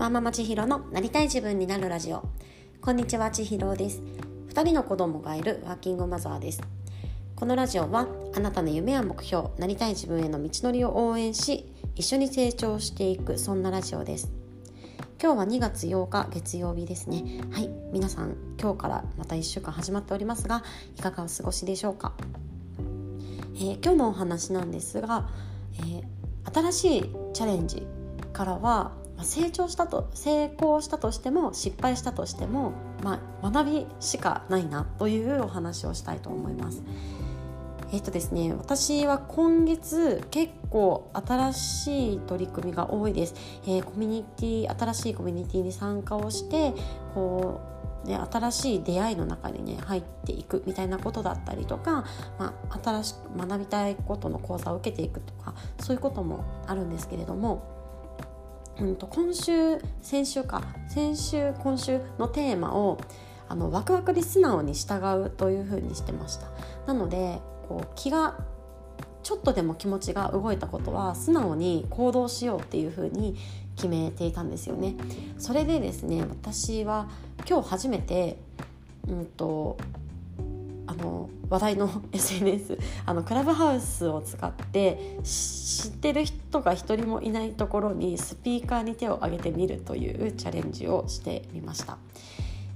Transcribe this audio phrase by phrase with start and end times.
[0.00, 2.26] ワーママ千尋のなりたい自分になるラジオ。
[2.80, 4.00] こんにちは千尋です。
[4.48, 6.62] 2人の子供がいるワーキングマザーです。
[7.36, 14.32] このラジオはあなたの夢や目標なりたい自分への道のりを応援し一緒に成長していくそんなラジオです。
[15.22, 17.42] 今日は2月8日月曜日ですね。
[17.52, 20.64] はい皆さん今日からまた1週間始まっておりますが
[20.96, 22.14] いかがお過ごしでしょうか、
[23.54, 25.28] えー、今日のお話なんですが、
[25.74, 27.02] えー、新しい
[27.34, 27.86] チャレンジ
[28.32, 28.92] からは
[29.24, 36.82] 成長したと成功したとしても失敗したとしても、まあ、学びしかないなというお話をしたいと思います。
[37.92, 43.34] えっとですね、私は今月結構新しい取り組みが多いです、
[43.64, 46.72] えー、コミュニティ新しいコミュニティに参加をして
[47.14, 47.60] こ
[48.04, 52.04] う、ね、新しい出会いの中にね入っていくみたいなことだったりとか、
[52.38, 57.79] まあ、新しく学びたいことの講座を受けていくとかそういうこともあるんですけれども
[58.80, 60.62] うんと、今週先週か。
[60.88, 62.98] 先週今週のテーマを
[63.48, 66.46] あのワクワクに素直に従うというふうにしてました。
[66.86, 68.38] なのでこう気が
[69.22, 73.36] ちょっとでも気持ちが動いたことは素直に行動しようっていうふうに
[73.76, 74.94] 決めていたんですよね。
[75.38, 77.08] それでですね私は
[77.48, 78.38] 今日初めて
[79.08, 79.76] うんと
[80.90, 91.96] あの話題の SNS あのクラブハウスを使って知ってる人が一人もいないところにスピーカーに手を挙げてみるというチャレンジをしてみました、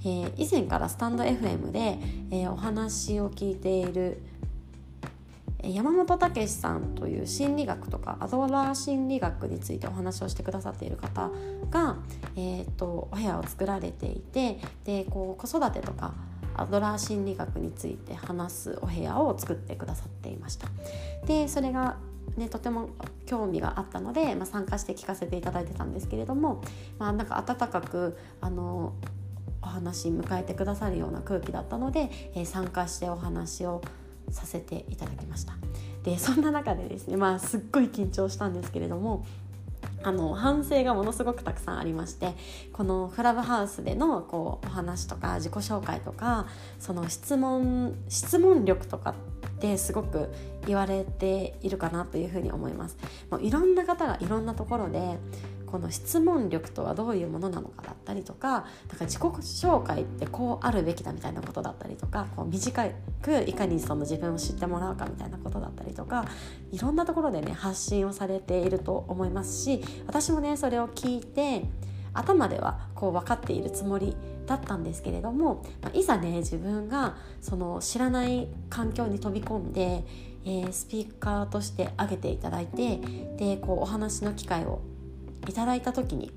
[0.03, 1.99] えー、以前からスタンド FM で、
[2.31, 4.23] えー、お話を聞いている
[5.65, 11.31] 山本武さんという心理学とかアドラー心理学についてお話をしてくださっている方
[11.71, 11.97] が、
[12.37, 16.15] えーとお部屋を作られていてでこう子育てとか
[16.57, 20.69] アドラー心理学について話すお部屋を作ってくださっていました。
[21.27, 21.97] でそれが
[22.37, 22.89] ね、とても
[23.27, 26.63] 興味があったので、まあ、参加して聞かせていただいてたんですけれども、
[26.99, 28.95] まあ、なんか温かくあの
[29.63, 33.83] お話迎えてくださるような空気だったので、えー、参加してお話を
[34.31, 35.55] させていただきました。
[36.03, 39.25] でそんな中でですねまあすっごい緊張したんですけれども
[40.05, 42.35] あの反省がものすごくたくさんありまして
[42.73, 46.47] このクラブハウスでのこうお話とか自己紹介とか
[46.79, 49.15] その質問質問力とか
[49.47, 50.29] ってすごく
[50.67, 52.99] 言われているかなというふうに思います。
[53.31, 55.19] もういろんな方がいろんなところで
[55.75, 62.87] この質問力とはどういうものなのかだったりとかなんか自己紹介ってこうあるべきだみたいなことだったりとかこう短
[63.21, 66.27] くいかにその自分を知ってもらうかみたいなことだったりとか
[66.71, 71.65] いろんなところでね発信をされていると思いますし私もねそれを聞いて
[72.13, 80.05] 頭ではこう分かっているつもりだったんですけれども、まいざね自分がその知らない環境に飛び込んで、
[80.45, 83.01] えー、スピーカーとして挙げていただいて
[83.39, 84.81] でこうお話の機会を
[85.49, 86.33] いただいた時に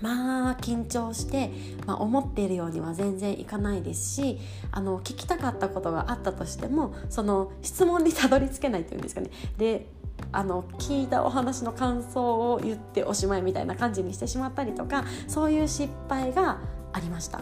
[0.00, 1.50] まあ緊張して、
[1.86, 4.38] まあ、思っているようには全然いかないですし
[4.72, 9.86] あの聞きたかったことがあったとしてもその質問にたどり着けないというんですかねで
[10.32, 16.60] あの聞いたお話の感想を言っておしまいみたいな感じにしてしまったりとかそういう失敗が
[16.92, 17.40] ありました。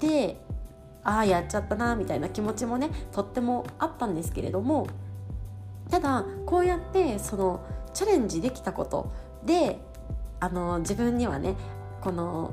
[0.00, 0.40] で
[1.02, 4.88] ああやっちゃったなみたいな気持ちもねとってもあったんですけれども
[5.88, 9.12] ただこうやってそのチャレンジできたこと
[9.46, 9.78] で
[10.40, 11.54] あの自分にはね
[12.00, 12.52] この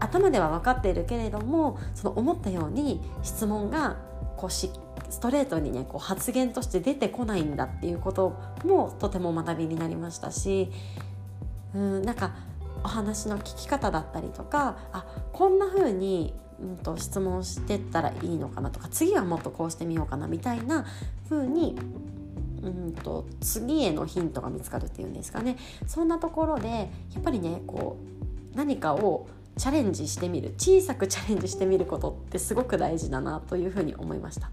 [0.00, 3.96] 頭では分かっているけれどもその思ったように質問が
[4.36, 4.70] こうし
[5.10, 10.70] ストレートにねこう発言として出てこないんだっていうこともとても学びになりましたし
[11.74, 12.34] うんなんか
[12.84, 20.86] お話の聞き方だったりとかあこんな風にうんと質問してったらいいのかなとか次はもっとこうしてみようかなみたいな
[21.28, 21.76] 風に
[22.68, 25.56] うんと次へのヒントが見つかるっていうんですかね。
[25.86, 26.86] そんなところでや
[27.18, 27.96] っぱりねこ
[28.54, 34.50] う何かをチャレンジしてみる小さくチャレンジしてみることってすごく大事だなというふうに思いました。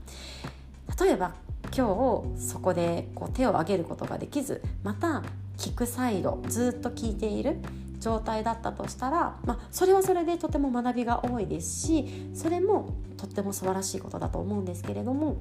[1.03, 1.33] 例えば
[1.75, 5.23] 今日そこでこう手を挙げることができずまた
[5.57, 7.57] 聞くサイドずっと聞いている
[7.99, 15.37] 状態だったとしたら、まあ、それはそれでとても学びが多いですしそれもとっても素晴らしいことだと思うんですけれども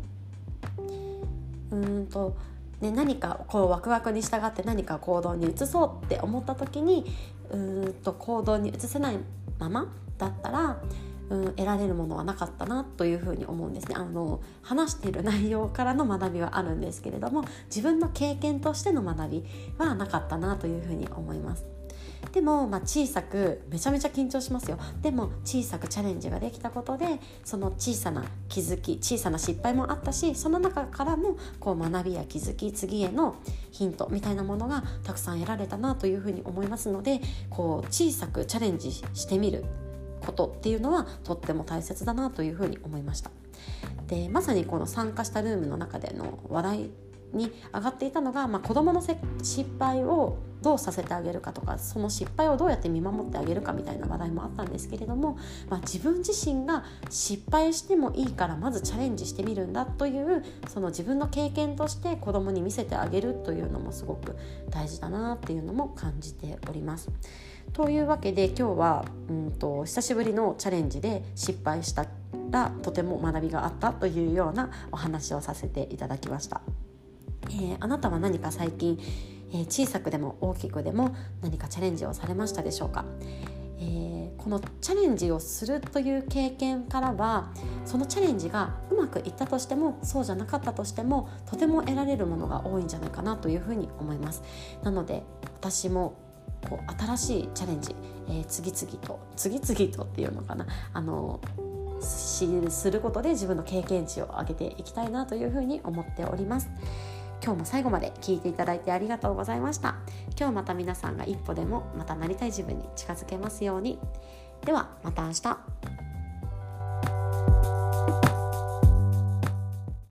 [1.71, 2.37] うんと
[2.81, 7.05] ね、何かこうワクワクに従って何か行動に移そうって思った時に
[7.51, 9.19] うんと行動に移せない
[9.59, 10.81] ままだったら
[11.31, 19.45] うん得られるものはなかったなというふうに思うんですねあの話している内容からの学びはあるんですけれども自分の経験としての学び
[19.79, 21.74] はなかったなというふうに思います。
[22.33, 33.37] でも、まあ、小さくめちゃめちゃ緊張しますよでも小さくチャレンジができたことでその小さな気づき小さな失敗もあったしその中からもこう学びや気づき次への
[33.71, 39.65] ヒントみたいなものがたくさん得られたなというふうに思いますのでこう小さくチャレンジしてみる
[40.25, 43.31] ことっていうのはとっても大切だなというふうに思いました。
[44.07, 46.91] でまさにこの参加したルームの中での話題
[47.35, 55.39] に上がっていたのが、まあ、子どもの失敗をどうさせてあげるかとかその失敗をどうやって見守ってあげるかみたいな話題もあったんですけれども、
[55.69, 64.37] まあ、自分自身が失敗してもいいからまずチャレンジしてみるんだというその自分の経験として子どもに見せてあげるというのもすごく
[64.71, 67.11] 大事だなっていうのも感じております。
[67.75, 72.07] というわけで今日はうんと久しぶりのチャレンジで失敗した
[72.51, 76.63] らとても学びがあったというようなお話をさせていただきました。
[77.51, 78.99] えー、あなたは何か最近、
[79.53, 83.05] えー、小さくでも大きくでも何かチャレンジをされましたでしょうか、
[83.79, 87.53] えー、このチャレンジをするという経験からは
[87.85, 94.43] そのチャレンジがうまくいったとしてもそうじゃなかったとしてもとても得られるものが多いんじゃないかなというふうに思います。
[94.83, 95.23] なので
[95.61, 96.15] 私も
[96.69, 97.95] こう新しいチャレンジ、
[98.29, 100.67] えー、次々と次々とっていうのかな？
[100.93, 101.41] あの
[102.01, 106.69] することで自分の経験値を上げていきたいなというふうに思っております。
[107.45, 109.97] 今日も最後まで聞いていただいてありがとうございました。
[110.39, 113.99] 今日また皆さんが一歩でもまたなりたい自分に近づけますように。
[114.65, 115.94] ではまた明日。